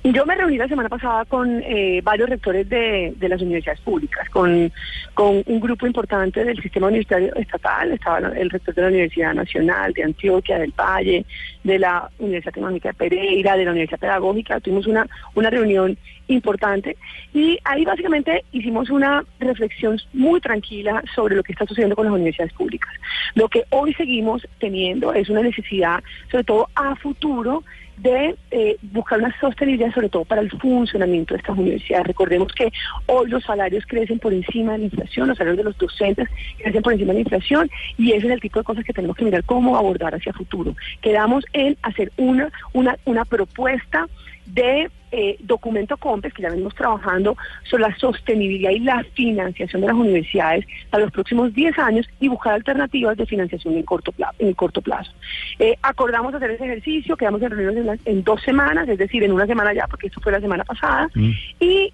Yo 0.05 0.25
me 0.25 0.36
reuní 0.36 0.57
la 0.57 0.67
semana 0.67 0.89
pasada 0.89 1.24
con 1.24 1.62
eh, 1.63 2.01
varios 2.03 2.29
rectores 2.29 2.67
de, 2.67 3.15
las 3.22 3.41
universidades 3.41 3.79
públicas, 3.79 4.29
con, 4.29 4.69
con 5.13 5.41
un 5.45 5.60
grupo 5.62 5.88
importante 5.88 6.43
del 6.43 6.62
sistema 6.62 6.88
universitario 6.88 7.33
estatal, 7.36 7.93
estaba 7.93 8.17
el 8.17 8.50
rector 8.50 8.75
de 8.75 8.81
la 8.81 8.88
Universidad 8.89 9.33
Nacional 9.33 9.93
de 9.93 10.03
Antioquia, 10.03 10.60
del 10.60 10.74
Valle, 10.77 11.25
de 11.63 11.79
la 11.79 12.10
Universidad 12.19 12.53
Tecnológica 12.53 12.89
de 12.89 12.95
Pereira, 12.95 13.55
de 13.55 13.63
la 13.63 13.72
Universidad 13.72 14.00
Pedagógica, 14.00 14.60
tuvimos 14.60 14.88
una, 14.88 15.07
una 15.36 15.50
reunión 15.50 15.98
importante 16.27 16.98
y 17.33 17.57
ahí 17.63 17.86
básicamente 17.86 18.43
hicimos 18.51 18.89
una 18.89 19.24
reflexión 19.39 20.00
muy 20.13 20.39
tranquila 20.39 21.01
sobre 21.15 21.36
lo 21.36 21.43
que 21.43 21.51
está 21.51 21.65
sucediendo 21.65 21.95
con 21.95 22.05
las 22.05 22.13
universidades 22.13 22.53
públicas. 22.53 22.91
Lo 23.36 23.48
que 23.48 23.63
hoy 23.69 23.93
seguimos 23.93 24.45
teniendo 24.60 25.13
es 25.13 25.29
una 25.29 25.41
necesidad, 25.41 26.03
sobre 26.29 26.43
todo 26.43 26.69
a 26.75 26.95
futuro, 26.95 27.63
de 27.97 28.35
eh, 28.51 28.77
buscar 28.81 29.19
una 29.19 29.35
sostenibilidad 29.39 29.93
sobre 29.93 30.09
todo 30.09 30.25
para 30.25 30.41
el 30.41 30.51
funcionamiento 30.51 31.33
de 31.33 31.39
estas 31.39 31.57
universidades. 31.57 32.07
Recordemos 32.07 32.51
que 32.53 32.71
hoy 33.07 33.29
los 33.29 33.43
salarios 33.43 33.85
crecen 33.88 34.19
por 34.19 34.33
encima 34.33 34.73
de 34.73 34.79
la 34.79 34.83
inflación, 34.85 35.27
los 35.27 35.38
salarios 35.38 35.57
de 35.57 35.63
los 35.63 35.77
docentes 35.77 36.27
crecen 36.57 36.81
por 36.81 36.93
encima 36.93 37.13
de 37.13 37.19
la 37.19 37.21
inflación 37.21 37.69
y 37.97 38.12
ese 38.13 38.27
es 38.27 38.33
el 38.33 38.41
tipo 38.41 38.59
de 38.59 38.65
cosas 38.65 38.83
que 38.83 38.93
tenemos 38.93 39.15
que 39.15 39.25
mirar 39.25 39.43
cómo 39.43 39.77
abordar 39.77 40.15
hacia 40.15 40.33
futuro. 40.33 40.75
Quedamos 41.01 41.45
en 41.53 41.77
hacer 41.81 42.12
una, 42.17 42.50
una, 42.73 42.97
una 43.05 43.25
propuesta 43.25 44.07
de 44.45 44.89
eh, 45.13 45.38
documento 45.41 45.96
COMPES, 45.96 46.34
que 46.34 46.41
ya 46.41 46.50
venimos 46.50 46.74
trabajando 46.74 47.38
sobre 47.70 47.84
la 47.84 47.96
sostenibilidad 47.98 48.72
y 48.72 48.79
la 48.79 49.03
financiación 49.13 49.82
de 49.82 49.88
las 49.88 49.96
universidades 49.96 50.65
para 50.89 51.03
los 51.03 51.13
próximos 51.13 51.53
10 51.53 51.77
años 51.77 52.10
y 52.20 52.27
buscar 52.27 52.53
alternativas 52.53 53.15
de 53.15 53.27
financiación 53.27 53.75
en 53.75 53.84
corto 53.84 54.12
plazo. 54.12 54.34
En 54.39 54.53
corto 54.53 54.82
plazo. 54.82 55.12
Eh, 55.60 55.77
acordamos 55.84 56.34
hacer 56.34 56.51
ese 56.51 56.65
ejercicio, 56.65 57.15
quedamos 57.15 57.43
en 57.43 57.51
reuniones 57.51 58.00
en, 58.05 58.24
dos 58.24 58.41
semanas, 58.41 58.89
es 58.89 58.98
decir, 58.98 59.24
en 59.24 59.32
una 59.32 59.46
semana 59.46 59.72
ya, 59.72 59.88
porque 59.88 60.08
esto 60.08 60.20
fue 60.20 60.32
la 60.32 60.41
semana 60.41 60.63
pasada, 60.63 61.08
mm. 61.13 61.32
y 61.60 61.93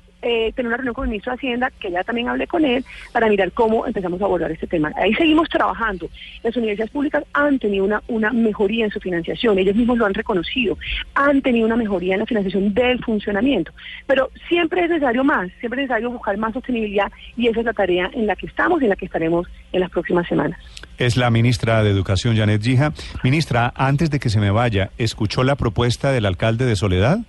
eh, 0.49 0.53
tener 0.53 0.67
una 0.67 0.77
reunión 0.77 0.93
con 0.93 1.05
el 1.05 1.11
ministro 1.11 1.31
de 1.31 1.37
Hacienda, 1.37 1.71
que 1.79 1.91
ya 1.91 2.03
también 2.03 2.29
hablé 2.29 2.47
con 2.47 2.65
él, 2.65 2.83
para 3.11 3.27
mirar 3.27 3.51
cómo 3.51 3.85
empezamos 3.85 4.21
a 4.21 4.25
abordar 4.25 4.51
este 4.51 4.67
tema. 4.67 4.91
Ahí 4.95 5.13
seguimos 5.15 5.47
trabajando. 5.49 6.09
Las 6.43 6.55
universidades 6.55 6.91
públicas 6.91 7.23
han 7.33 7.59
tenido 7.59 7.85
una, 7.85 8.01
una 8.07 8.31
mejoría 8.31 8.85
en 8.85 8.91
su 8.91 8.99
financiación, 8.99 9.57
ellos 9.57 9.75
mismos 9.75 9.97
lo 9.97 10.05
han 10.05 10.13
reconocido, 10.13 10.77
han 11.15 11.41
tenido 11.41 11.65
una 11.65 11.75
mejoría 11.75 12.15
en 12.15 12.21
la 12.21 12.25
financiación 12.25 12.73
del 12.73 13.03
funcionamiento, 13.03 13.71
pero 14.07 14.29
siempre 14.47 14.83
es 14.83 14.89
necesario 14.89 15.23
más, 15.23 15.49
siempre 15.59 15.83
es 15.83 15.89
necesario 15.89 16.11
buscar 16.11 16.37
más 16.37 16.53
sostenibilidad 16.53 17.11
y 17.37 17.47
esa 17.47 17.59
es 17.59 17.65
la 17.65 17.73
tarea 17.73 18.09
en 18.13 18.27
la 18.27 18.35
que 18.35 18.47
estamos 18.47 18.81
y 18.81 18.85
en 18.85 18.89
la 18.89 18.95
que 18.95 19.05
estaremos 19.05 19.47
en 19.71 19.79
las 19.79 19.89
próximas 19.89 20.27
semanas. 20.27 20.59
Es 20.97 21.15
la 21.15 21.29
ministra 21.29 21.83
de 21.83 21.91
Educación, 21.91 22.35
Janet 22.35 22.61
Gija. 22.61 22.93
Ministra, 23.23 23.71
antes 23.75 24.09
de 24.09 24.19
que 24.19 24.29
se 24.29 24.39
me 24.39 24.51
vaya, 24.51 24.91
¿escuchó 24.97 25.43
la 25.43 25.55
propuesta 25.55 26.11
del 26.11 26.25
alcalde 26.25 26.65
de 26.65 26.75
Soledad? 26.75 27.19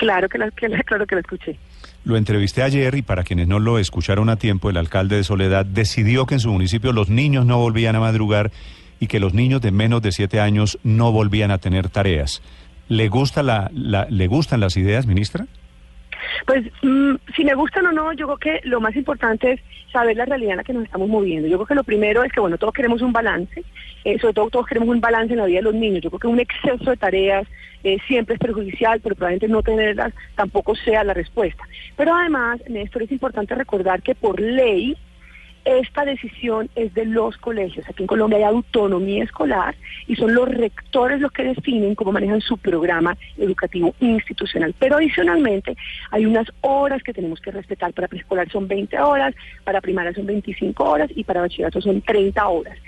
Claro 0.00 0.30
que 0.30 0.38
la, 0.38 0.50
claro 0.50 1.06
que 1.06 1.14
la 1.14 1.20
escuché. 1.20 1.58
Lo 2.04 2.16
entrevisté 2.16 2.62
ayer 2.62 2.94
y 2.94 3.02
para 3.02 3.22
quienes 3.22 3.48
no 3.48 3.58
lo 3.58 3.78
escucharon 3.78 4.30
a 4.30 4.36
tiempo, 4.36 4.70
el 4.70 4.78
alcalde 4.78 5.16
de 5.16 5.24
Soledad 5.24 5.66
decidió 5.66 6.24
que 6.24 6.36
en 6.36 6.40
su 6.40 6.50
municipio 6.50 6.94
los 6.94 7.10
niños 7.10 7.44
no 7.44 7.58
volvían 7.58 7.96
a 7.96 8.00
madrugar 8.00 8.50
y 8.98 9.08
que 9.08 9.20
los 9.20 9.34
niños 9.34 9.60
de 9.60 9.72
menos 9.72 10.00
de 10.00 10.12
siete 10.12 10.40
años 10.40 10.78
no 10.84 11.12
volvían 11.12 11.50
a 11.50 11.58
tener 11.58 11.90
tareas. 11.90 12.40
¿Le, 12.88 13.08
gusta 13.08 13.42
la, 13.42 13.70
¿Le 13.74 14.26
gustan 14.26 14.60
las 14.60 14.78
ideas, 14.78 15.06
ministra? 15.06 15.44
Pues 16.46 16.64
mm, 16.82 17.14
si 17.36 17.44
me 17.44 17.54
gustan 17.54 17.86
o 17.86 17.92
no, 17.92 18.12
yo 18.12 18.26
creo 18.26 18.38
que 18.38 18.68
lo 18.68 18.80
más 18.80 18.96
importante 18.96 19.52
es 19.52 19.60
saber 19.92 20.16
la 20.16 20.24
realidad 20.24 20.52
en 20.52 20.56
la 20.58 20.64
que 20.64 20.72
nos 20.72 20.84
estamos 20.84 21.08
moviendo. 21.08 21.48
Yo 21.48 21.56
creo 21.58 21.66
que 21.66 21.74
lo 21.74 21.84
primero 21.84 22.22
es 22.22 22.32
que, 22.32 22.40
bueno, 22.40 22.58
todos 22.58 22.72
queremos 22.72 23.02
un 23.02 23.12
balance, 23.12 23.64
eh, 24.04 24.18
sobre 24.18 24.34
todo 24.34 24.50
todos 24.50 24.66
queremos 24.66 24.88
un 24.88 25.00
balance 25.00 25.32
en 25.32 25.40
la 25.40 25.46
vida 25.46 25.58
de 25.58 25.64
los 25.64 25.74
niños. 25.74 26.02
Yo 26.02 26.10
creo 26.10 26.20
que 26.20 26.26
un 26.28 26.40
exceso 26.40 26.90
de 26.90 26.96
tareas 26.96 27.46
eh, 27.82 27.98
siempre 28.06 28.34
es 28.34 28.40
perjudicial, 28.40 29.00
pero 29.00 29.14
probablemente 29.14 29.48
no 29.48 29.62
tenerlas 29.62 30.12
tampoco 30.34 30.74
sea 30.76 31.04
la 31.04 31.14
respuesta. 31.14 31.64
Pero 31.96 32.14
además, 32.14 32.60
Néstor, 32.68 33.02
es 33.02 33.12
importante 33.12 33.54
recordar 33.54 34.02
que 34.02 34.14
por 34.14 34.40
ley, 34.40 34.96
esta 35.64 36.04
decisión 36.04 36.68
es 36.74 36.92
de 36.94 37.04
los 37.04 37.36
colegios. 37.36 37.88
Aquí 37.88 38.02
en 38.02 38.06
Colombia 38.06 38.38
hay 38.38 38.44
autonomía 38.44 39.24
escolar 39.24 39.74
y 40.06 40.16
son 40.16 40.34
los 40.34 40.48
rectores 40.48 41.20
los 41.20 41.32
que 41.32 41.44
definen 41.44 41.94
cómo 41.94 42.12
manejan 42.12 42.40
su 42.40 42.56
programa 42.58 43.16
educativo 43.38 43.94
institucional. 44.00 44.74
Pero 44.78 44.96
adicionalmente 44.96 45.76
hay 46.10 46.26
unas 46.26 46.46
horas 46.60 47.02
que 47.02 47.12
tenemos 47.12 47.40
que 47.40 47.50
respetar. 47.50 47.92
Para 47.92 48.08
preescolar 48.08 48.50
son 48.50 48.68
20 48.68 48.98
horas, 49.00 49.34
para 49.64 49.80
primaria 49.80 50.12
son 50.12 50.26
25 50.26 50.84
horas 50.84 51.10
y 51.14 51.24
para 51.24 51.40
bachillerato 51.40 51.80
son 51.80 52.00
30 52.00 52.48
horas. 52.48 52.78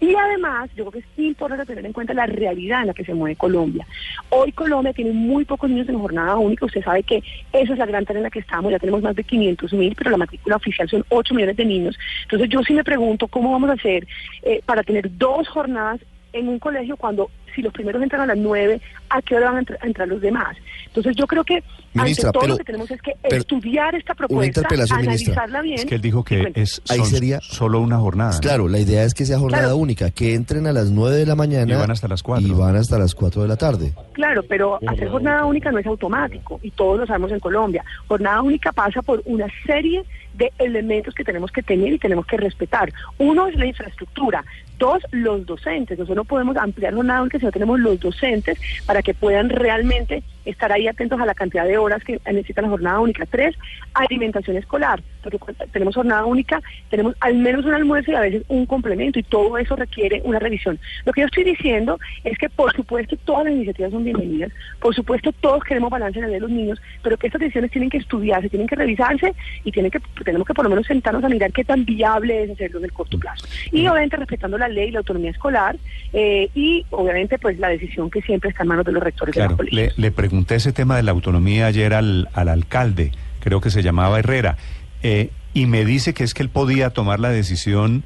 Y 0.00 0.14
además, 0.14 0.70
yo 0.74 0.86
creo 0.86 0.92
que 0.92 0.98
es 1.00 1.18
importante 1.18 1.66
tener 1.66 1.84
en 1.84 1.92
cuenta 1.92 2.14
la 2.14 2.26
realidad 2.26 2.80
en 2.80 2.86
la 2.88 2.94
que 2.94 3.04
se 3.04 3.12
mueve 3.12 3.36
Colombia. 3.36 3.86
Hoy 4.30 4.50
Colombia 4.52 4.94
tiene 4.94 5.12
muy 5.12 5.44
pocos 5.44 5.68
niños 5.68 5.88
en 5.90 5.98
jornada 5.98 6.36
única. 6.36 6.64
Usted 6.64 6.82
sabe 6.82 7.02
que 7.02 7.22
esa 7.52 7.72
es 7.74 7.78
la 7.78 7.86
gran 7.86 8.06
tarea 8.06 8.20
en 8.20 8.24
la 8.24 8.30
que 8.30 8.38
estamos. 8.38 8.72
Ya 8.72 8.78
tenemos 8.78 9.02
más 9.02 9.14
de 9.14 9.24
500 9.24 9.72
mil, 9.74 9.94
pero 9.94 10.10
la 10.10 10.16
matrícula 10.16 10.56
oficial 10.56 10.88
son 10.88 11.04
8 11.10 11.34
millones 11.34 11.56
de 11.56 11.64
niños. 11.66 11.98
Entonces 12.22 12.48
yo 12.48 12.62
sí 12.62 12.72
me 12.72 12.82
pregunto 12.82 13.28
cómo 13.28 13.52
vamos 13.52 13.68
a 13.68 13.74
hacer 13.74 14.06
eh, 14.42 14.62
para 14.64 14.82
tener 14.82 15.16
dos 15.18 15.46
jornadas 15.48 16.00
en 16.32 16.48
un 16.48 16.58
colegio 16.58 16.96
cuando 16.96 17.30
si 17.54 17.62
los 17.62 17.72
primeros 17.72 18.02
entran 18.02 18.22
a 18.22 18.26
las 18.26 18.36
9, 18.36 18.80
¿a 19.08 19.22
qué 19.22 19.36
hora 19.36 19.50
van 19.50 19.66
a, 19.80 19.86
entrar 19.86 20.08
los 20.08 20.20
demás? 20.20 20.56
Entonces 20.86 21.16
yo 21.16 21.26
creo 21.26 21.44
que 21.44 21.62
ministra, 21.94 22.32
todo 22.32 22.46
lo 22.46 22.58
que 22.58 22.64
tenemos 22.64 22.90
es 22.90 23.00
que 23.02 23.12
estudiar 23.24 23.94
esta 23.94 24.14
propuesta, 24.14 24.62
analizarla 24.90 25.62
bien. 25.62 25.80
Es 25.80 25.84
que 25.84 25.96
él 25.96 26.00
dijo 26.00 26.24
que 26.24 26.52
es 26.54 26.80
Ahí 26.88 27.04
sería, 27.04 27.40
solo 27.40 27.80
una 27.80 27.98
jornada. 27.98 28.38
Claro, 28.40 28.68
la 28.68 28.78
idea 28.78 29.04
es 29.04 29.14
que 29.14 29.26
sea 29.26 29.38
jornada 29.38 29.74
única, 29.74 30.10
que 30.10 30.34
entren 30.34 30.66
a 30.66 30.72
las 30.72 30.90
9 30.90 31.16
de 31.16 31.26
la 31.26 31.34
mañana 31.34 31.72
y 31.72 31.76
van 31.76 31.90
hasta 31.90 32.08
las 32.08 32.22
4. 32.22 32.46
Y 32.46 32.50
van 32.52 32.76
hasta 32.76 32.98
las 32.98 33.14
4 33.14 33.42
de 33.42 33.48
la 33.48 33.56
tarde. 33.56 33.92
Claro, 34.12 34.42
pero 34.42 34.78
hacer 34.86 35.08
jornada 35.08 35.44
única 35.44 35.70
no 35.70 35.78
es 35.78 35.86
automático 35.86 36.60
y 36.62 36.70
todos 36.70 37.00
lo 37.00 37.06
sabemos 37.06 37.32
en 37.32 37.40
Colombia. 37.40 37.84
Jornada 38.08 38.42
única 38.42 38.72
pasa 38.72 39.02
por 39.02 39.22
una 39.24 39.46
serie 39.66 40.04
de 40.34 40.52
elementos 40.58 41.14
que 41.14 41.24
tenemos 41.24 41.50
que 41.50 41.62
tener 41.62 41.92
y 41.92 41.98
tenemos 41.98 42.26
que 42.26 42.36
respetar. 42.36 42.92
Uno 43.18 43.46
es 43.46 43.56
la 43.56 43.66
infraestructura, 43.66 44.44
dos, 44.80 45.06
los 45.12 45.46
docentes. 45.46 45.96
Nosotros 45.96 46.16
no 46.16 46.24
podemos 46.24 46.56
ampliar 46.56 46.94
jornada 46.94 47.22
única 47.22 47.38
si 47.38 47.44
no 47.44 47.52
tenemos 47.52 47.78
los 47.78 48.00
docentes 48.00 48.58
para 48.86 49.02
que 49.02 49.14
puedan 49.14 49.48
realmente 49.48 50.24
estar 50.44 50.72
ahí 50.72 50.88
atentos 50.88 51.20
a 51.20 51.26
la 51.26 51.34
cantidad 51.34 51.66
de 51.66 51.78
horas 51.78 52.02
que 52.04 52.20
necesita 52.26 52.62
la 52.62 52.68
jornada 52.68 53.00
única. 53.00 53.26
Tres, 53.26 53.56
alimentación 53.94 54.56
escolar, 54.56 55.02
porque 55.22 55.38
tenemos 55.72 55.94
jornada 55.94 56.24
única, 56.24 56.62
tenemos 56.88 57.14
al 57.20 57.34
menos 57.34 57.64
un 57.64 57.74
almuerzo 57.74 58.12
y 58.12 58.14
a 58.14 58.20
veces 58.20 58.44
un 58.48 58.66
complemento 58.66 59.18
y 59.18 59.22
todo 59.22 59.58
eso 59.58 59.76
requiere 59.76 60.20
una 60.24 60.38
revisión. 60.38 60.78
Lo 61.04 61.12
que 61.12 61.22
yo 61.22 61.26
estoy 61.26 61.44
diciendo 61.44 61.98
es 62.24 62.38
que 62.38 62.48
por 62.48 62.72
supuesto 62.74 63.16
todas 63.24 63.44
las 63.44 63.54
iniciativas 63.54 63.92
son 63.92 64.04
bienvenidas, 64.04 64.52
por 64.80 64.94
supuesto 64.94 65.32
todos 65.32 65.62
queremos 65.64 65.90
balance 65.90 66.18
en 66.18 66.22
la 66.22 66.28
vida 66.28 66.36
de 66.36 66.40
los 66.40 66.50
niños, 66.50 66.82
pero 67.02 67.16
que 67.16 67.26
estas 67.26 67.40
decisiones 67.40 67.70
tienen 67.70 67.90
que 67.90 67.98
estudiarse, 67.98 68.48
tienen 68.48 68.68
que 68.68 68.76
revisarse 68.76 69.34
y 69.64 69.72
tienen 69.72 69.90
que 69.90 70.00
tenemos 70.24 70.46
que 70.46 70.54
por 70.54 70.64
lo 70.64 70.70
menos 70.70 70.86
sentarnos 70.86 71.24
a 71.24 71.28
mirar 71.28 71.52
qué 71.52 71.64
tan 71.64 71.84
viable 71.84 72.44
es 72.44 72.50
hacerlo 72.50 72.78
en 72.78 72.84
el 72.84 72.92
corto 72.92 73.18
plazo. 73.18 73.46
Y 73.72 73.86
obviamente 73.86 74.16
respetando 74.16 74.58
la 74.58 74.68
ley, 74.68 74.90
la 74.90 75.00
autonomía 75.00 75.30
escolar 75.30 75.76
eh, 76.12 76.48
y 76.54 76.84
obviamente 76.90 77.38
pues 77.38 77.58
la 77.58 77.68
decisión 77.68 78.10
que 78.10 78.22
siempre 78.22 78.50
está 78.50 78.62
en 78.62 78.68
manos 78.68 78.84
de 78.84 78.92
los 78.92 79.02
rectores 79.02 79.34
de 79.34 79.40
la 79.40 79.56
le, 79.70 79.92
le 79.96 80.10
pregunté 80.30 80.54
ese 80.54 80.72
tema 80.72 80.94
de 80.96 81.02
la 81.02 81.10
autonomía 81.10 81.66
ayer 81.66 81.92
al, 81.92 82.28
al 82.34 82.48
alcalde, 82.48 83.10
creo 83.40 83.60
que 83.60 83.68
se 83.70 83.82
llamaba 83.82 84.20
Herrera, 84.20 84.56
eh, 85.02 85.30
y 85.54 85.66
me 85.66 85.84
dice 85.84 86.14
que 86.14 86.22
es 86.22 86.34
que 86.34 86.42
él 86.44 86.48
podía 86.50 86.90
tomar 86.90 87.18
la 87.18 87.30
decisión 87.30 88.04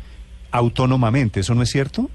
autónomamente, 0.51 1.41
¿eso 1.41 1.55
no 1.55 1.61
es 1.63 1.69
cierto? 1.71 2.09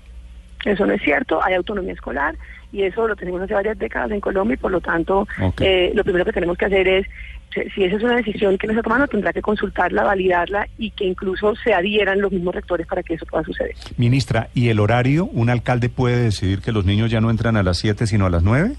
Eso 0.65 0.85
no 0.87 0.93
es 0.93 1.01
cierto, 1.03 1.43
hay 1.43 1.53
autonomía 1.53 1.93
escolar 1.93 2.35
y 2.71 2.81
eso 2.83 3.07
lo 3.07 3.15
tenemos 3.15 3.39
hace 3.41 3.53
varias 3.53 3.77
décadas 3.77 4.09
en 4.11 4.19
Colombia 4.19 4.55
y 4.55 4.57
por 4.57 4.71
lo 4.71 4.81
tanto 4.81 5.27
eh, 5.65 5.91
lo 5.93 6.03
primero 6.03 6.25
que 6.25 6.33
tenemos 6.33 6.57
que 6.57 6.65
hacer 6.65 6.87
es, 6.87 7.05
si- 7.53 7.69
si 7.69 7.83
esa 7.83 7.97
es 7.97 8.03
una 8.03 8.15
decisión 8.15 8.57
que 8.57 8.65
no 8.67 8.73
está 8.73 8.81
tomando, 8.83 9.07
tendrá 9.07 9.31
que 9.31 9.41
consultarla, 9.43 10.03
validarla 10.03 10.67
y 10.79 10.89
que 10.91 11.05
incluso 11.05 11.55
se 11.55 11.73
adhieran 11.73 12.19
los 12.19 12.31
mismos 12.31 12.55
rectores 12.55 12.87
para 12.87 13.03
que 13.03 13.13
eso 13.13 13.25
pueda 13.27 13.43
suceder. 13.43 13.75
Ministra, 13.97 14.49
¿y 14.55 14.69
el 14.69 14.79
horario? 14.79 15.25
¿Un 15.25 15.49
alcalde 15.51 15.89
puede 15.89 16.17
decidir 16.23 16.61
que 16.61 16.71
los 16.71 16.83
niños 16.85 17.11
ya 17.11 17.21
no 17.21 17.29
entran 17.29 17.57
a 17.57 17.63
las 17.63 17.77
7 17.77 18.07
sino 18.07 18.25
a 18.25 18.29
las 18.31 18.41
9? 18.43 18.73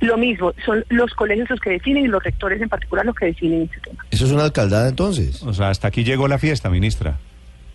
Lo 0.00 0.16
mismo, 0.18 0.52
son 0.64 0.84
los 0.90 1.12
colegios 1.14 1.48
los 1.48 1.58
que 1.60 1.70
definen 1.70 2.04
y 2.04 2.08
los 2.08 2.22
rectores 2.22 2.60
en 2.60 2.68
particular 2.68 3.06
los 3.06 3.14
que 3.14 3.26
definen 3.26 3.62
este 3.62 3.80
tema. 3.80 4.04
Eso 4.10 4.26
es 4.26 4.32
una 4.32 4.44
alcaldada 4.44 4.88
entonces. 4.88 5.42
O 5.42 5.52
sea, 5.54 5.70
hasta 5.70 5.88
aquí 5.88 6.04
llegó 6.04 6.28
la 6.28 6.38
fiesta, 6.38 6.68
ministra. 6.68 7.16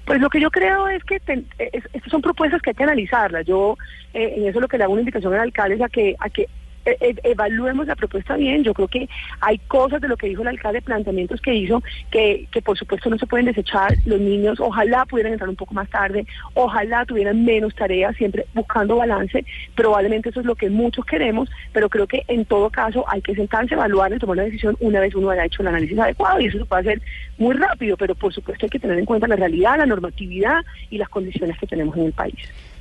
Pues 0.06 0.20
lo 0.22 0.30
que 0.30 0.40
yo 0.42 0.50
creo 0.51 0.88
es 0.88 1.04
que 1.04 1.20
ten- 1.20 1.46
es- 1.58 1.86
estas 1.94 2.12
son 2.12 2.22
propuestas 2.22 2.62
que 2.62 2.72
hay 2.72 2.75
que 2.75 2.84
analizarlas. 2.84 3.46
Yo 3.46 3.78
eh, 4.13 4.34
en 4.38 4.48
eso 4.48 4.60
lo 4.60 4.68
que 4.68 4.78
le 4.78 4.84
hago 4.84 4.94
una 4.94 5.01
invitación 5.01 5.34
al 5.34 5.40
alcalde 5.42 5.75
es 5.75 5.82
a 5.82 5.90
que 5.90 6.16
a 6.20 6.30
que 6.30 6.48
eh, 6.85 6.97
eh, 7.00 7.15
evaluemos 7.23 7.88
la 7.88 7.95
propuesta 7.95 8.35
bien. 8.35 8.63
Yo 8.63 8.73
creo 8.73 8.88
que 8.88 9.09
hay 9.39 9.57
cosas 9.59 10.01
de 10.01 10.07
lo 10.07 10.17
que 10.17 10.27
dijo 10.27 10.41
el 10.41 10.50
alcalde, 10.50 10.81
planteamientos 10.81 11.41
que 11.41 11.53
hizo 11.53 11.81
que, 12.09 12.47
que 12.51 12.61
por 12.61 12.77
supuesto 12.77 13.09
no 13.09 13.17
se 13.17 13.27
pueden 13.27 13.45
desechar. 13.45 13.95
Los 14.05 14.19
niños 14.19 14.59
ojalá 14.59 15.05
pudieran 15.05 15.33
entrar 15.33 15.50
un 15.50 15.55
poco 15.55 15.73
más 15.73 15.89
tarde, 15.89 16.25
ojalá 16.53 17.05
tuvieran 17.05 17.43
menos 17.43 17.75
tareas, 17.75 18.15
siempre 18.15 18.45
buscando 18.53 18.97
balance. 18.97 19.45
Probablemente 19.75 20.29
eso 20.29 20.39
es 20.39 20.45
lo 20.45 20.55
que 20.55 20.69
muchos 20.69 21.05
queremos, 21.05 21.50
pero 21.73 21.89
creo 21.89 22.07
que 22.07 22.23
en 22.27 22.45
todo 22.45 22.69
caso 22.69 23.03
hay 23.07 23.21
que 23.21 23.35
sentarse, 23.35 23.73
evaluar 23.73 24.13
y 24.13 24.19
tomar 24.19 24.38
la 24.38 24.43
decisión 24.43 24.75
una 24.79 25.00
vez 25.00 25.15
uno 25.15 25.29
haya 25.29 25.45
hecho 25.45 25.61
el 25.61 25.67
análisis 25.67 25.97
adecuado 25.97 26.39
y 26.39 26.47
eso 26.47 26.57
se 26.57 26.65
puede 26.65 26.81
hacer 26.81 27.01
muy 27.38 27.55
rápido, 27.55 27.97
pero 27.97 28.15
por 28.15 28.33
supuesto 28.33 28.65
hay 28.65 28.69
que 28.69 28.79
tener 28.79 28.97
en 28.97 29.05
cuenta 29.05 29.27
la 29.27 29.35
realidad, 29.35 29.77
la 29.77 29.85
normatividad 29.85 30.61
y 30.89 30.97
las 30.97 31.09
condiciones 31.09 31.57
que 31.57 31.67
tenemos 31.67 31.95
en 31.97 32.05
el 32.05 32.13
país. 32.13 32.35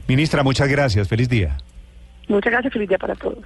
Ministra, 0.07 0.43
muchas 0.43 0.69
gracias. 0.69 1.09
Feliz 1.09 1.29
día. 1.29 1.57
Muchas 2.29 2.53
gracias, 2.53 2.73
feliz 2.73 2.89
día 2.89 2.99
para 2.99 3.15
todos. 3.15 3.45